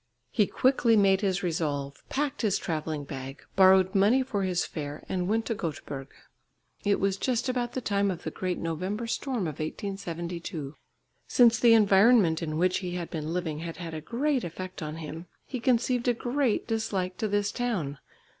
[0.31, 5.27] He quickly made his resolve, packed his travelling bag, borrowed money for his fare, and
[5.27, 6.07] went to Göteborg.
[6.83, 10.75] It was just about the time of the great November storm of 1872.
[11.27, 14.95] Since the environment in which he had been living had had a great effect on
[14.95, 17.99] him, he conceived a great dislike to this town.